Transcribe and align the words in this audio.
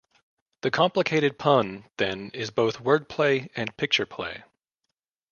The 0.61 0.71
complicated 0.71 1.37
pun, 1.37 1.85
then, 1.97 2.31
is 2.33 2.49
both 2.49 2.79
word-play 2.81 3.49
and 3.55 3.77
picture-play. 3.77 4.41